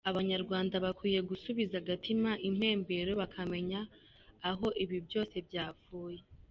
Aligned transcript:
Abanyarwanda 0.09 0.75
bakwiye 0.85 1.19
gusubiza 1.29 1.73
agatima 1.81 2.31
impembero 2.49 3.11
bakamenya 3.21 3.79
aho 4.49 4.67
ibi 4.83 4.97
byose 5.07 5.35
byavuye. 5.49 6.19